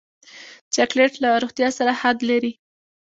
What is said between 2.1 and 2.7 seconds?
لري.